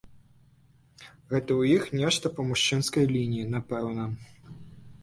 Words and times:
Гэта 1.31 1.51
ў 1.59 1.61
іх 1.75 1.83
нешта 2.01 2.25
па 2.39 2.47
мужчынскай 2.49 3.05
лініі, 3.15 3.47
напэўна. 3.59 4.03